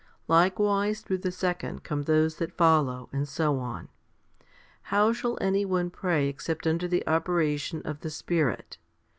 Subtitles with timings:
[0.27, 3.87] Likewise through the second come those that follow, and so on.
[4.81, 8.79] How shall any one pray except under the operation of the Spirit